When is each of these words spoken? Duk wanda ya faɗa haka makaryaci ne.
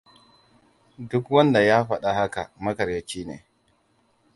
Duk 1.09 1.29
wanda 1.31 1.59
ya 1.69 1.77
faɗa 1.87 2.11
haka 2.17 2.41
makaryaci 2.63 3.21
ne. 3.27 3.35